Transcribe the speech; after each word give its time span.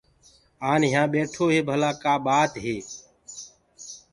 آن 0.71 0.81
يهآ 0.91 1.03
بيٺو 1.13 1.45
هي 1.53 1.59
ڀلآ 1.67 1.91
ڪآ 2.03 2.13
ٻآت 2.25 2.51
هي۔ 2.63 2.77